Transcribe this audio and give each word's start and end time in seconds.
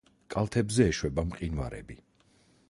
კალთებზე 0.35 0.87
ეშვება 0.93 1.27
მყინვარები. 1.33 2.01